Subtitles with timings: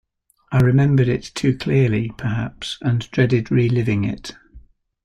[0.51, 4.33] I remembered it too clearly, perhaps, and dreaded re-living it.